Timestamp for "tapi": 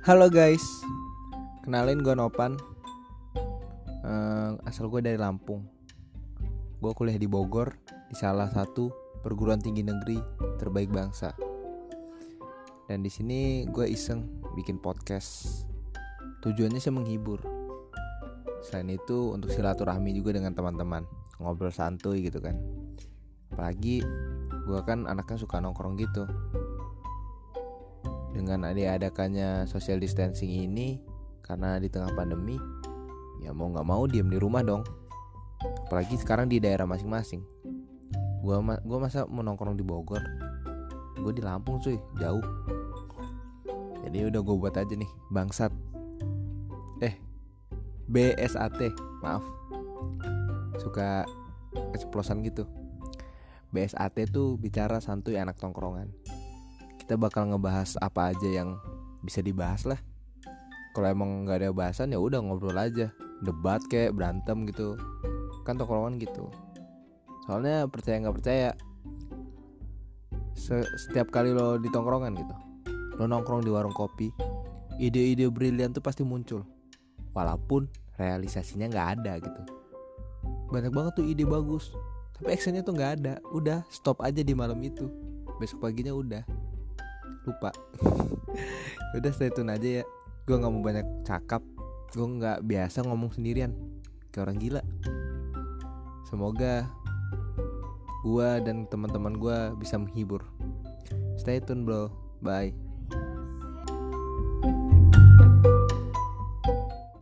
82.38-82.54